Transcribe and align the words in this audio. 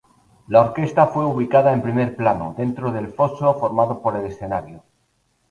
La 0.47 0.61
orquesta 0.61 1.05
fue 1.05 1.23
ubicada 1.25 1.71
en 1.71 1.83
primer 1.83 2.15
plano, 2.15 2.55
dentro 2.57 2.91
del 2.91 3.09
foso 3.13 3.53
formado 3.59 4.01
por 4.01 4.15
el 4.17 4.25
escenario. 4.25 4.83